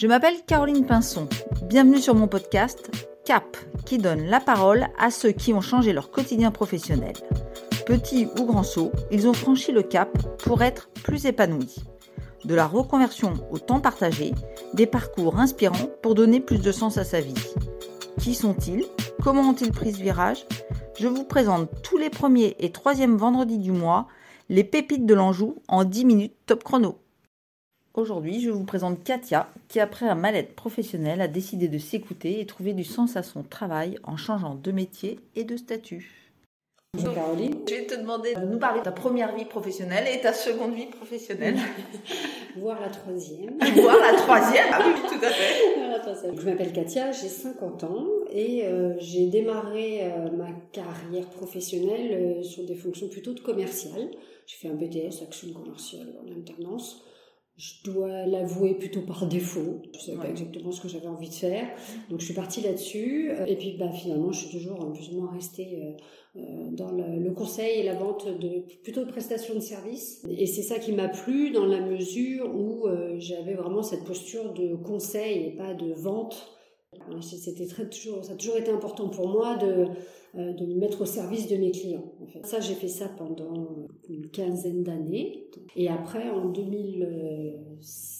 [0.00, 1.28] Je m'appelle Caroline Pinson.
[1.64, 2.90] Bienvenue sur mon podcast
[3.26, 7.12] CAP, qui donne la parole à ceux qui ont changé leur quotidien professionnel.
[7.84, 10.08] Petits ou grands sauts, ils ont franchi le cap
[10.38, 11.84] pour être plus épanouis.
[12.46, 14.32] De la reconversion au temps partagé,
[14.72, 17.34] des parcours inspirants pour donner plus de sens à sa vie.
[18.18, 18.86] Qui sont-ils?
[19.22, 20.46] Comment ont-ils pris ce virage?
[20.98, 24.06] Je vous présente tous les premiers et troisièmes vendredis du mois
[24.48, 26.96] les pépites de l'Anjou en 10 minutes top chrono.
[27.94, 32.46] Aujourd'hui, je vous présente Katia, qui après un mal-être professionnel a décidé de s'écouter et
[32.46, 36.30] trouver du sens à son travail en changeant de métier et de statut.
[36.94, 37.56] Bonjour Caroline.
[37.68, 40.74] Je vais te demander de nous parler de ta première vie professionnelle et ta seconde
[40.74, 41.56] vie professionnelle.
[42.56, 43.58] Voir la troisième.
[43.74, 46.36] Voir la troisième Ah oui, tout à fait.
[46.36, 52.42] Je m'appelle Katia, j'ai 50 ans et euh, j'ai démarré euh, ma carrière professionnelle euh,
[52.44, 54.10] sur des fonctions plutôt de commercial.
[54.46, 57.04] J'ai fait un BTS, action commerciale en alternance
[57.60, 59.82] je dois l'avouer plutôt par défaut.
[59.92, 61.68] Je ne savais pas exactement ce que j'avais envie de faire.
[62.08, 63.30] Donc je suis partie là-dessus.
[63.46, 67.30] Et puis bah, finalement, je suis toujours plus ou moins restée euh, euh, dans le,
[67.32, 70.24] conseil et la vente de plutôt de prestations de services.
[70.30, 74.54] Et c'est ça qui m'a plu dans la mesure où euh, j'avais vraiment cette posture
[74.54, 76.59] de conseil et pas de vente.
[77.22, 79.86] C'était toujours, ça a toujours été important pour moi de
[80.36, 82.12] euh, me mettre au service de mes clients.
[82.44, 85.48] Ça, j'ai fait ça pendant une quinzaine d'années.
[85.76, 88.19] Et après, en 2006,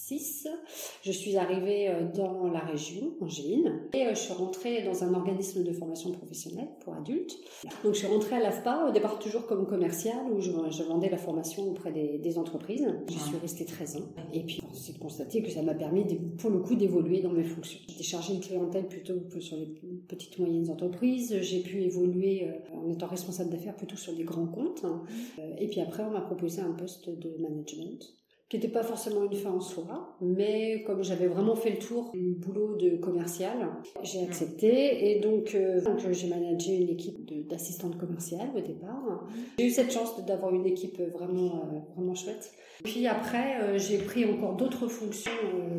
[1.02, 5.04] je suis arrivée euh, dans la région, en Gine, et euh, je suis rentrée dans
[5.04, 7.38] un organisme de formation professionnelle pour adultes.
[7.84, 10.50] Donc, je suis rentrée à l'AFPA, au départ toujours comme commerciale, où je,
[10.82, 12.86] vendais la formation auprès des, entreprises.
[13.08, 14.08] J'y suis restée 13 ans.
[14.32, 16.04] Et puis, c'est de constater que ça m'a permis,
[16.38, 17.80] pour le coup, d'évoluer dans mes fonctions.
[17.88, 19.66] J'étais chargée de clientèle plutôt sur les
[20.08, 21.36] petites moyennes entreprises.
[21.40, 24.84] J'ai pu évoluer euh, en étant responsable d'affaires plutôt sur des grands comptes.
[25.38, 28.19] Euh, et puis après, on m'a proposé un poste de management
[28.50, 32.10] qui n'était pas forcément une fin en soi, mais comme j'avais vraiment fait le tour
[32.12, 33.56] du boulot de commercial,
[34.02, 39.28] j'ai accepté et donc, euh, donc j'ai managé une équipe d'assistantes commerciales au départ.
[39.58, 41.62] J'ai eu cette chance d'avoir une équipe vraiment
[41.94, 42.50] vraiment chouette.
[42.82, 45.30] Puis après, j'ai pris encore d'autres fonctions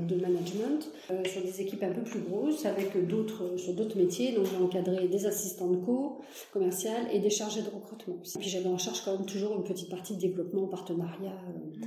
[0.07, 0.91] de management
[1.25, 4.33] sur des équipes un peu plus grosses avec d'autres sur d'autres métiers.
[4.33, 6.21] Donc j'ai encadré des assistantes co
[6.53, 8.17] commerciales et des chargés de recrutement.
[8.39, 11.85] Puis j'avais en charge quand même toujours une petite partie de développement, partenariat euh,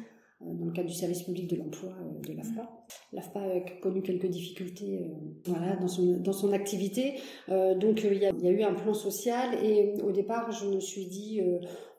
[0.58, 2.70] dans le cadre du service public de l'emploi euh, de l'AFPA.
[3.12, 5.06] L'AFPA a connu quelques difficultés
[5.48, 7.14] euh, dans, son, activité.
[7.48, 11.40] donc il y, a, eu un plan social et au départ je me suis dit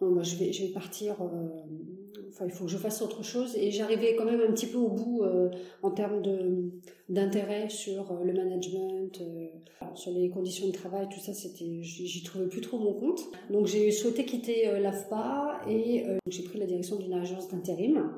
[0.02, 1.16] je, vais, partir
[2.30, 3.56] enfin, il faut que je fasse autre chose.
[3.58, 5.24] Et j'arrivais quand même un petit peu au bout
[5.82, 6.22] en termes
[7.10, 9.22] d'intérêt sur le management,
[9.96, 13.22] sur les conditions de travail, tout ça, c'était, j'y trouvais plus trop mon compte.
[13.50, 18.12] Donc j'ai souhaité quitter l'AFPA et j'ai pris la direction d'une agence d'intérim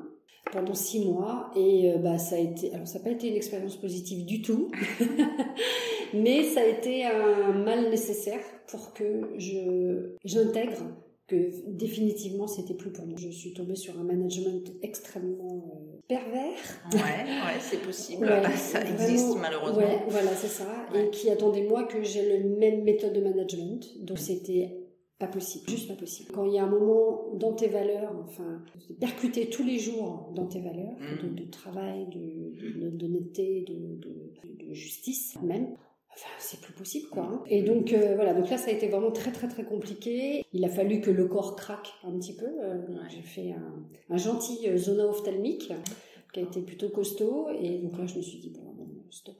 [0.52, 3.36] pendant six mois et euh, bah ça a été alors ça n'a pas été une
[3.36, 4.70] expérience positive du tout
[6.14, 10.84] mais ça a été un mal nécessaire pour que je j'intègre
[11.28, 13.18] que définitivement c'était plus pour moi.
[13.20, 16.56] Je suis tombée sur un management extrêmement euh, pervers.
[16.92, 18.26] Ouais, ouais, c'est possible.
[18.56, 19.78] ça existe malheureusement.
[19.78, 20.66] Ouais, voilà, c'est ça.
[20.94, 23.86] Et qui attendait moi que j'ai le même méthode de management.
[24.00, 24.77] Donc c'était
[25.18, 26.30] pas possible, juste pas possible.
[26.32, 30.32] Quand il y a un moment dans tes valeurs, enfin, de percuter tous les jours
[30.34, 32.06] dans tes valeurs, de, de, travail,
[32.92, 35.74] d'honnêteté, de, de, de, justice même,
[36.10, 37.22] Enfin, c'est plus possible, quoi.
[37.22, 37.44] Hein.
[37.46, 38.34] Et donc, euh, voilà.
[38.34, 40.44] Donc là, ça a été vraiment très, très, très compliqué.
[40.52, 42.46] Il a fallu que le corps craque un petit peu.
[42.46, 45.72] Euh, j'ai fait un, un gentil euh, zona ophtalmique
[46.32, 47.50] qui a été plutôt costaud.
[47.50, 48.74] Et donc là, je me suis dit, bon,
[49.10, 49.36] stop,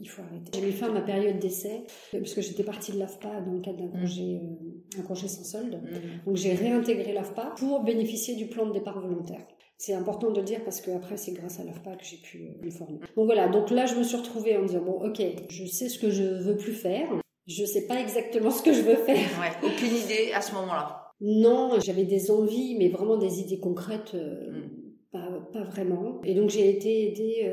[0.00, 0.50] il faut arrêter.
[0.54, 3.60] J'ai mis fin à ma période d'essai, parce que j'étais partie de l'AFPA dans le
[3.60, 4.00] cadre d'un mm.
[4.00, 5.80] congé, euh, un congé sans solde.
[5.82, 6.26] Mm.
[6.26, 9.46] Donc j'ai réintégré l'AFPA pour bénéficier du plan de départ volontaire.
[9.76, 12.48] C'est important de le dire parce que après c'est grâce à l'AFPA que j'ai pu
[12.48, 12.98] euh, me former.
[13.16, 15.98] Donc voilà, donc là je me suis retrouvée en disant bon ok, je sais ce
[15.98, 17.08] que je veux plus faire,
[17.46, 19.16] je sais pas exactement ce que je veux faire.
[19.16, 21.14] Ouais, aucune idée à ce moment-là.
[21.22, 24.70] Non, j'avais des envies, mais vraiment des idées concrètes, euh, mm.
[25.12, 26.20] pas, pas, vraiment.
[26.24, 27.52] Et donc j'ai été aidée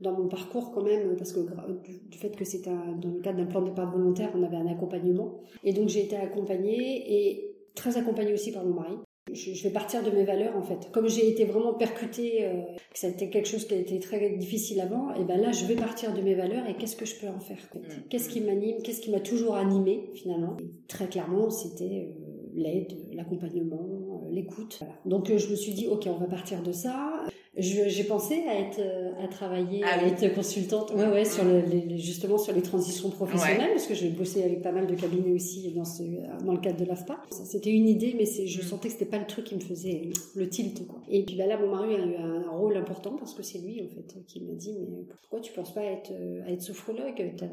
[0.00, 3.46] dans mon parcours quand même, parce que du, fait que c'était dans le cadre d'un
[3.46, 5.40] plan de départ volontaire, on avait un accompagnement.
[5.62, 8.96] Et donc j'ai été accompagnée et très accompagnée aussi par mon mari.
[9.32, 10.90] Je, vais partir de mes valeurs en fait.
[10.92, 12.62] Comme j'ai été vraiment percutée, euh,
[12.92, 15.52] que ça a été quelque chose qui a été très difficile avant, et ben là
[15.52, 18.08] je vais partir de mes valeurs et qu'est-ce que je peux en faire mmh.
[18.08, 20.56] Qu'est-ce qui m'anime Qu'est-ce qui m'a toujours animé finalement
[20.88, 24.80] Très clairement, c'était euh, l'aide, l'accompagnement, euh, l'écoute.
[25.04, 27.19] Donc je me suis dit ok, on va partir de ça.
[27.56, 28.80] J'ai pensé à être
[29.22, 30.10] à travailler Ah à oui.
[30.12, 33.68] être consultante ouais ouais sur le- les, justement sur les transitions professionnelles Ouais.
[33.72, 36.02] parce que j'ai bossé avec pas mal de cabinets aussi dans ce
[36.44, 38.62] dans le cadre de l'AFPA c'était une idée mais c'est je Mm.
[38.62, 41.46] sentais que c'était pas le truc qui me faisait le tilt quoi et puis bah
[41.46, 44.24] là mon mari a eu un, un rôle important parce que c'est lui en fait
[44.26, 47.34] qui m'a dit mais pourquoi tu penses pas à être euh, à être sophrologue?
[47.36, 47.46] T'as-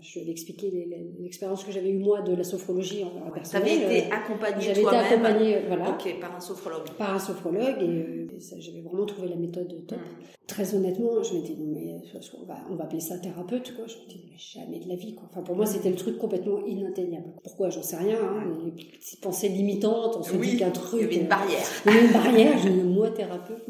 [0.00, 3.30] je lui avais expliqué les- les- l'expérience que j'avais eu moi de la sophrologie en,
[3.30, 6.88] personnel avais été Euh, accompagnée j'avais été accompagnée euh, voilà par un sophrologue.
[6.98, 9.98] par un sophrologue et, euh, et ça, j'avais vraiment trouvé la méthode top.
[9.98, 10.02] Mm.
[10.48, 11.94] Très honnêtement, je m'étais dit, mais
[12.40, 13.86] on va, on va appeler ça thérapeute, quoi.
[13.86, 15.24] Je me disais, mais jamais de la vie, quoi.
[15.30, 17.32] Enfin, pour moi, c'était le truc complètement inatteignable.
[17.42, 17.70] Pourquoi?
[17.70, 18.44] J'en sais rien, hein.
[18.64, 21.02] Les petites pensées limitantes, on se Oui, dit qu'un Il y truc.
[21.04, 21.62] avait une euh, barrière.
[21.86, 23.62] il y avait une barrière, je dis, moi thérapeute.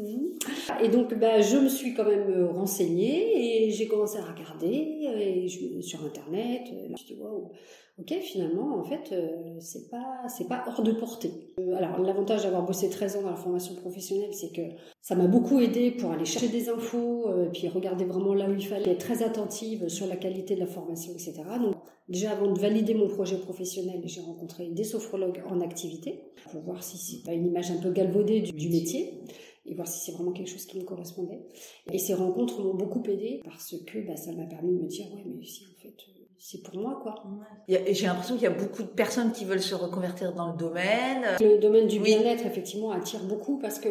[0.83, 5.07] Et donc, bah, je me suis quand même euh, renseignée et j'ai commencé à regarder
[5.07, 6.63] euh, et je- sur Internet.
[6.73, 7.49] euh, Je me suis dit, waouh,
[7.99, 9.29] ok, finalement, en fait, euh,
[9.59, 11.31] c'est pas, c'est pas hors de portée.
[11.59, 14.61] Euh, alors, l'avantage d'avoir bossé 13 ans dans la formation professionnelle, c'est que
[15.03, 18.53] ça m'a beaucoup aidé pour aller chercher des infos, euh, puis regarder vraiment là où
[18.53, 21.43] il fallait, être très attentive sur la qualité de la formation, etc.
[21.61, 21.75] Donc,
[22.07, 26.81] déjà avant de valider mon projet professionnel, j'ai rencontré des sophrologues en activité pour voir
[26.81, 29.19] si c'est pas une image un peu galvaudée du, métier
[29.65, 31.41] et voir si c'est vraiment quelque chose qui me correspondait.
[31.91, 35.13] Et ces rencontres m'ont beaucoup aidé parce que bah, ça m'a permis de me dire
[35.13, 37.15] ouais mais si en fait euh, c'est pour moi quoi.
[37.69, 40.57] A- J'ai l'impression qu'il y a beaucoup de personnes qui veulent se reconvertir dans le
[40.57, 41.23] domaine.
[41.39, 43.87] Le domaine du bien-être effectivement attire beaucoup parce que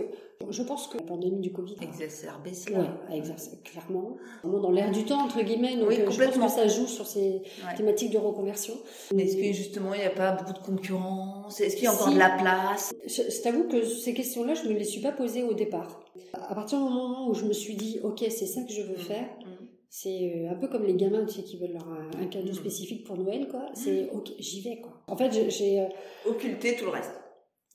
[0.51, 2.81] je pense que la pandémie du Covid a- Exacerber cela.
[2.81, 4.17] Ouais, a exercé clairement.
[4.45, 5.77] Dans l'air du temps, entre guillemets.
[5.77, 7.75] Donc, Oui, euh, je pense que ça joue sur ces Ouais.
[7.75, 8.75] thématiques de reconversion.
[9.17, 11.59] Est-ce que justement il n'y a pas beaucoup de concurrence?
[11.59, 12.15] Est-ce qu'il y a encore Si.
[12.15, 12.93] de la place?
[13.07, 16.01] Je, je t'avoue que ces questions-là, je me les suis pas posées au départ.
[16.35, 18.97] À partir du moment où je me suis dit, ok, c'est ça que je veux
[18.97, 19.42] faire, Mm.
[19.95, 22.49] C'est euh, un peu comme les gamins, tu sais, qui veulent leur un, un cadeau
[22.51, 22.55] Mm.
[22.55, 23.67] spécifique pour Noël, quoi.
[23.75, 25.03] C'est ok, j'y vais, quoi.
[25.07, 25.87] En fait, j'ai- euh,
[26.27, 27.13] Occulter tout le reste.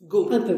[0.01, 0.27] Go.
[0.31, 0.57] un peu,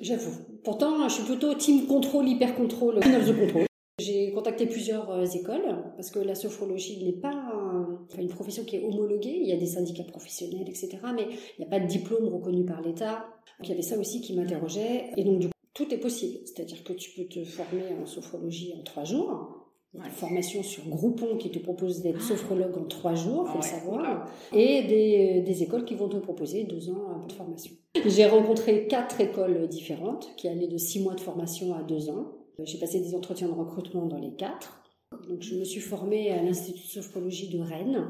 [0.00, 0.32] j'avoue.
[0.64, 3.64] Pourtant, je suis plutôt team contrôle, hyper contrôle, the control.
[3.98, 5.66] J'ai contacté plusieurs euh, écoles
[5.96, 9.36] parce que la sophrologie n'est pas un- une profession qui est homologuée.
[9.42, 10.98] Il y a des syndicats professionnels, etc.
[11.14, 13.26] Mais il n'y a pas de diplôme reconnu par l'État.
[13.58, 15.10] Donc il y avait ça aussi qui m'interrogeait.
[15.16, 16.40] Et donc du coup, tout est possible.
[16.46, 19.55] C'est-à-dire que tu peux te former en sophrologie en trois jours.
[20.04, 23.58] Une formation sur Groupon qui te propose d'être sophrologue en trois jours, faut Ah le
[23.58, 23.62] ouais.
[23.62, 24.30] savoir.
[24.52, 27.72] Et des, des écoles qui vont te proposer deux ans peu de formation.
[28.06, 32.32] J'ai rencontré quatre écoles différentes qui allaient de six mois de formation à deux ans.
[32.62, 34.82] J'ai passé des entretiens de recrutement dans les quatre.
[35.28, 38.08] Donc, je me suis formée à l'Institut de sophrologie de Rennes.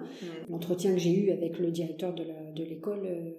[0.49, 3.33] L'entretien que j'ai eu avec le directeur de l'école euh,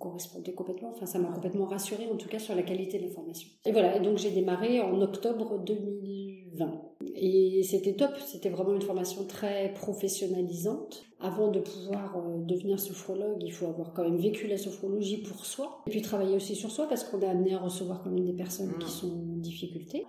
[0.00, 3.10] correspondait complètement, enfin, ça m'a complètement rassurée, en tout cas, sur la qualité de la
[3.10, 3.48] formation.
[3.64, 6.82] Et voilà, et donc j'ai démarré en octobre 2020.
[7.18, 11.02] Et c'était top, c'était vraiment une formation très professionnalisante.
[11.18, 15.46] Avant de pouvoir euh, devenir sophrologue, il faut avoir quand même vécu la sophrologie pour
[15.46, 15.80] soi.
[15.86, 18.34] Et puis travailler aussi sur soi, parce qu'on est amené à recevoir quand même des
[18.34, 18.78] personnes Mm.
[18.78, 20.04] qui sont en difficulté.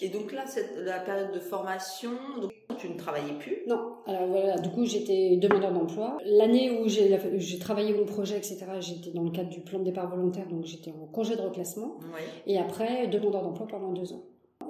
[0.00, 2.10] Et donc là, cette, la période de formation,
[2.40, 3.58] donc, tu ne travaillais plus?
[3.66, 6.18] Non, alors voilà, du coup j'étais demandeur d'emploi.
[6.24, 10.08] L'année où j'ai travaillé mon projet, etc., j'étais dans le cadre du plan de départ
[10.08, 11.98] volontaire, donc j'étais en congé de reclassement.
[12.14, 12.20] Oui.
[12.46, 14.22] Et après, demandeur d'emploi pendant deux ans.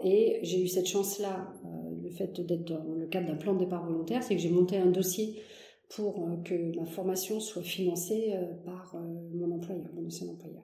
[0.04, 1.81] Et j'ai eu cette chance-là, euh,
[2.12, 4.90] fait d'être dans le cadre d'un plan de départ volontaire, c'est que j'ai monté un
[4.90, 5.42] dossier
[5.88, 8.98] pour euh, que ma formation soit financée euh, par euh,
[9.34, 10.62] mon employeur, mon ancien employeur.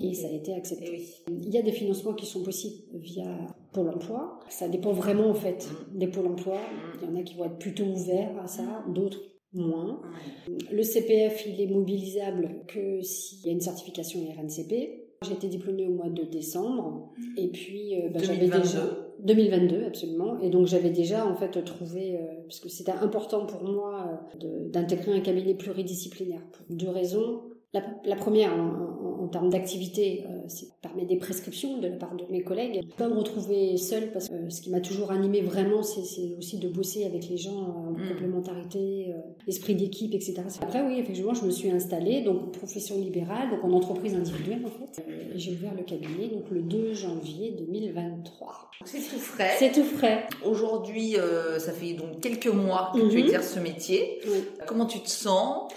[0.00, 0.90] Et ça a été accepté.
[0.90, 1.36] Oui.
[1.44, 3.38] Il y a des financements qui sont possibles via
[3.72, 4.40] Pôle emploi.
[4.48, 6.58] Ça dépend vraiment en fait des pôles emploi.
[7.00, 9.20] Il y en a qui vont être plutôt ouverts à ça, d'autres
[9.52, 10.02] moins.
[10.70, 15.06] Le CPF, il est mobilisable que s'il y a une certification RNCP.
[15.24, 18.62] J'ai été diplômée au mois de décembre et puis euh, bah, j'avais 2022.
[18.62, 23.64] déjà 2022 absolument et donc j'avais déjà en fait trouvé euh, parce c'était important pour
[23.64, 27.42] moi euh, d'intégrer un cabinet pluridisciplinaire pour deux raisons.
[27.74, 31.96] La, la première, en, en- en termes d'activité, euh, c'est permet des prescriptions de la
[31.96, 32.78] part de mes collègues.
[32.82, 35.82] Je peux pas me retrouver seule parce que euh, ce qui m'a toujours animée vraiment,
[35.82, 38.08] c'est aussi de bosser avec les gens euh, en Mm.
[38.08, 39.14] complémentarité,
[39.48, 40.42] esprit d'équipe, etc.
[40.62, 44.68] Après, oui, effectivement, je me suis installée, donc profession libérale, donc en entreprise individuelle en
[44.70, 45.02] fait.
[45.34, 48.70] J'ai ouvert le cabinet donc le 2 janvier 2023.
[48.84, 49.50] C'est tout frais.
[49.58, 50.26] C'est tout frais.
[50.44, 53.24] Aujourd'hui, euh, ça fait donc quelques mois que tu Mhm.
[53.24, 54.18] exerces ce métier.
[54.26, 54.44] Oui.
[54.66, 55.72] Comment tu te sens?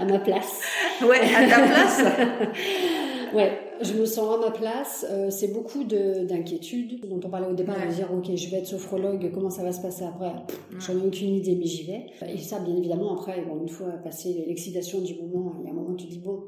[0.00, 0.60] À ma place.
[1.02, 2.02] Ouais, à ta place
[3.34, 5.04] Ouais, je me sens à ma place.
[5.10, 7.88] Euh, c'est beaucoup de- d'inquiétudes dont on parlait au départ, Ouais.
[7.88, 10.30] de dire ok, je vais être sophrologue, comment ça va se passer après?
[10.46, 12.06] Pff, J'en ai aucune idée, mais j'y vais.
[12.32, 15.72] Et ça, bien évidemment, après, bon, une fois passé l'excitation du moment, il y a
[15.72, 16.44] un moment où tu dis bon,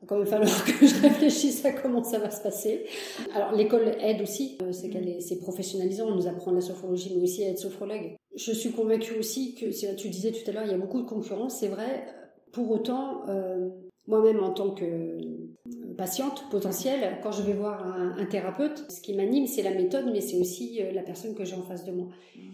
[0.00, 2.86] il va quand même falloir que je réfléchisse à comment ça va se passer.
[3.34, 7.12] Alors l'école aide aussi, euh, c'est qu'elle est, c'est professionnalisant, on nous apprend la sophrologie,
[7.16, 8.14] mais aussi à être sophrologue.
[8.36, 11.06] Je suis convaincue aussi que, tu disais tout à l'heure, il y a beaucoup de
[11.06, 12.06] concurrence, c'est vrai.
[12.52, 13.70] Pour autant, euh,
[14.06, 19.14] moi-même en tant que euh, patiente potentielle, quand je vais voir un, thérapeute, ce qui
[19.14, 22.06] m'anime, c'est la méthode, mais c'est aussi la personne que j'ai en face de moi.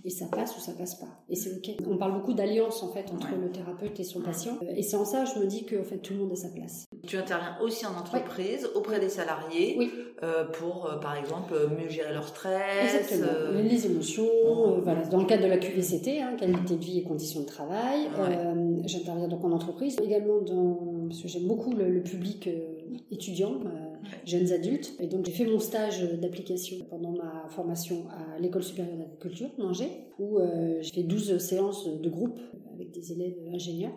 [0.03, 1.23] Et ça passe ou ça passe pas.
[1.29, 1.77] Et c'est ok.
[1.87, 4.59] On parle beaucoup d'alliance en fait entre le thérapeute et son patient.
[4.75, 6.49] Et c'est en ça, je me dis que en fait tout le monde a sa
[6.49, 6.87] place.
[7.06, 9.90] Tu interviens aussi en entreprise auprès des salariés
[10.52, 13.61] pour, par exemple, mieux gérer leur stress, Exactement.
[13.62, 14.80] les émotions.
[14.82, 18.08] voilà, dans le cadre de la QVCT, hein, qualité de vie et conditions de travail.
[18.84, 22.49] J'interviens donc en entreprise, également dans parce que j'aime beaucoup le, public
[23.11, 23.61] étudiant
[24.25, 24.94] jeunes adultes.
[25.00, 29.90] Et donc j'ai fait mon stage d'application pendant ma formation à l'école supérieure d'agriculture, Angers,
[30.18, 32.38] où euh, j'ai fait 12 séances de groupe
[32.73, 33.92] avec des élèves ingénieurs.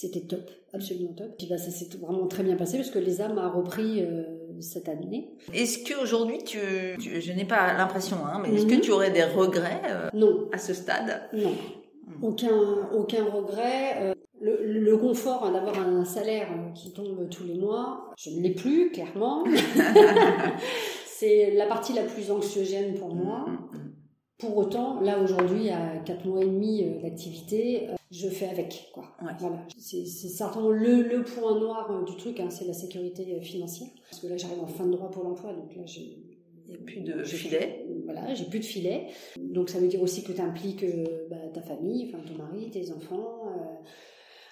[0.00, 1.36] C'était top, absolument top.
[1.36, 4.22] Puis bah, ça s'est vraiment très bien passé parce que les âmes a repris euh,
[4.60, 5.28] cette année.
[5.52, 6.60] Est-ce qu'aujourd'hui, tu,
[7.00, 8.80] tu, je n'ai pas l'impression, hein, mais est-ce que mhm.
[8.80, 10.48] tu aurais des regrets euh, Non.
[10.52, 11.22] à ce stade?
[11.32, 11.52] Non.
[12.22, 14.14] Aucun, aucun regret.
[14.40, 18.92] Le, confort hein, d'avoir un salaire qui tombe tous les mois, je ne l'ai plus,
[18.92, 19.42] clairement.
[21.06, 23.46] c'est la partie la plus anxiogène pour moi.
[24.38, 28.88] Pour autant, là aujourd'hui, à 4 mois et demi euh, d'activité, euh, je fais avec.
[28.94, 29.16] Quoi.
[29.40, 29.66] Voilà.
[29.76, 33.88] C'est certainement le, le, point noir euh, du truc, hein, c'est la sécurité financière.
[34.08, 36.22] Parce que là, j'arrive en fin de droit pour l'emploi, donc là, j'ai
[36.70, 37.86] il n'y a plus de filet.
[38.04, 39.06] Voilà, j'ai plus de filet.
[39.38, 40.84] Donc ça veut dire aussi que tu impliques
[41.30, 43.46] bah, ta famille, enfin ton mari, tes enfants,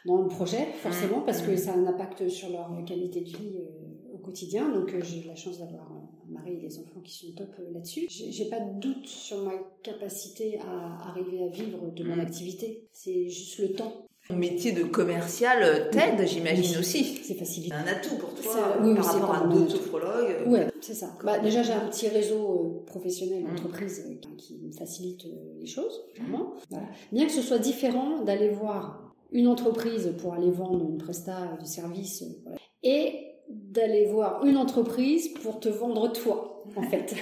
[0.07, 3.57] dans le projet, forcément, parce que ça a un impact sur leur qualité de vie
[3.57, 4.69] euh, au quotidien.
[4.69, 7.73] Donc euh, j'ai la chance d'avoir un mari et des enfants qui sont top euh,
[7.73, 8.07] là-dessus.
[8.09, 12.89] J'ai pas de doute sur ma capacité à arriver à vivre de mon activité.
[12.93, 14.07] C'est juste le temps.
[14.29, 17.05] Ton métier de commercial t'aide, j'imagine aussi.
[17.23, 17.73] C'est facile.
[17.73, 20.49] Un atout pour toi oui, par rapport à d'autres sophrologues.
[20.49, 21.17] Ouais, c'est ça.
[21.23, 23.53] Bah, déjà, j'ai un petit réseau professionnel, mmh.
[23.53, 24.05] entreprise,
[24.37, 25.29] qui me facilite
[25.61, 26.55] les choses, vraiment.
[26.71, 26.89] Voilà.
[27.13, 31.67] Bien que ce soit différent d'aller voir une entreprise pour aller vendre une presta de
[31.67, 32.25] service
[32.83, 37.15] et d'aller voir une entreprise pour te vendre toi, en fait.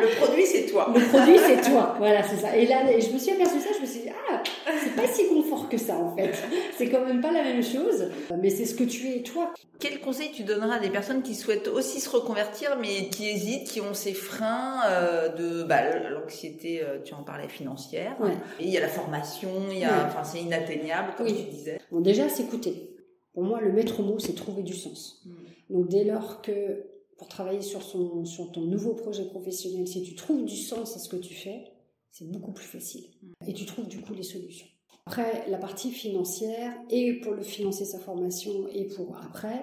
[0.00, 0.92] le produit, c'est toi.
[0.94, 1.94] Le produit, c'est toi.
[1.98, 2.56] Voilà, c'est ça.
[2.56, 4.42] Et là, je me suis aperçue ça, je me suis dit, ah,
[4.82, 6.32] c'est pas si confort que ça, en fait.
[6.76, 8.08] C'est quand même pas la même chose,
[8.40, 9.52] mais c'est ce que tu es, toi.
[9.80, 13.68] Quel conseil tu donneras à des personnes qui souhaitent aussi se reconvertir, mais qui hésitent,
[13.68, 18.16] qui ont ces freins euh, de bah, l'anxiété, euh, tu en parlais, financière.
[18.58, 21.78] Et il y a la formation, il y a, enfin, c'est inatteignable, comme tu disais.
[21.90, 22.96] Bon, déjà, s'écouter.
[23.34, 25.22] Pour moi, le maître mot, c'est trouver du sens.
[25.24, 25.30] Mm.
[25.70, 30.14] Donc dès lors que pour travailler sur, son, sur ton nouveau projet professionnel, si tu
[30.14, 31.64] trouves du sens à ce que tu fais,
[32.10, 33.04] c'est beaucoup plus facile.
[33.46, 34.68] Et tu trouves du coup les solutions.
[35.08, 39.62] Après, la partie financière, et pour le financer sa formation, et pour après,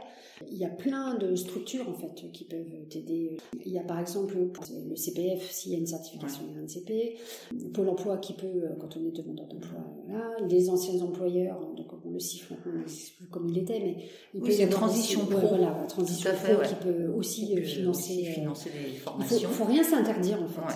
[0.51, 3.37] il y a plein de structures en fait qui peuvent t'aider.
[3.63, 7.19] Il y a par exemple le CPF s'il y a une certification RNCP,
[7.75, 12.09] Pôle emploi qui peut, quand on est demandeur d'emploi, là, les anciens employeurs, donc on
[12.09, 13.97] le siffle maintenant, plus comme il était, mais
[14.33, 15.47] il peut y avoir transition pro.
[15.47, 19.37] voilà, la transition pro qui peut aussi financer, financer les formations.
[19.37, 20.73] Il faut, faut rien s'interdire en fait.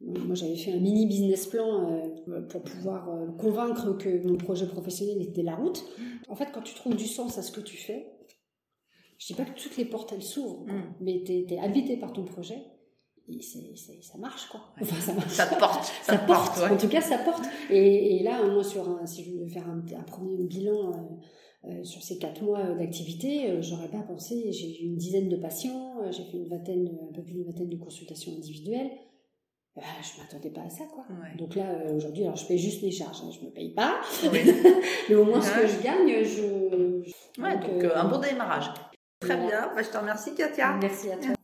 [0.00, 2.08] Moi, j'avais fait un mini business plan euh,
[2.48, 5.84] pour pouvoir euh, convaincre que mon projet professionnel était la route.
[6.28, 8.06] En fait, quand tu trouves du sens à ce que tu fais,
[9.18, 10.94] je dis pas que toutes les portes elles s'ouvrent, mm.
[11.00, 12.58] mais tu es, habité par ton projet.
[13.28, 14.72] Et ça marche quoi.
[14.80, 15.28] Enfin, ça, marche.
[15.28, 15.92] ça porte.
[16.02, 16.58] Ça, porte.
[16.62, 17.44] En tout cas, ça porte.
[17.68, 21.20] Et, là, moi, sur un, si je veux faire un, premier bilan
[21.64, 24.50] euh, sur ces quatre mois d'activité, j'aurais pas pensé.
[24.50, 27.68] J'ai eu une dizaine de patients, j'ai fait une vingtaine, un peu plus d'une vingtaine
[27.68, 28.92] de consultations individuelles.
[29.76, 31.04] Je bah, je m'attendais pas à ça, quoi.
[31.36, 34.00] Donc là, euh, aujourd'hui, alors je paye juste les charges, hein, je me paye pas,
[35.08, 37.40] mais au moins ce que je gagne, je.
[37.40, 38.70] Ouais, donc, euh, un bon démarrage.
[39.20, 40.76] Très bien, bah, je te remercie, Katia.
[40.80, 41.34] Merci à toi.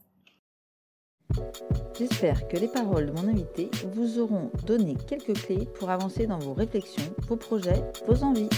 [1.96, 6.38] J'espère que les paroles de mon invité vous auront donné quelques clés pour avancer dans
[6.38, 8.48] vos réflexions, vos projets, vos envies.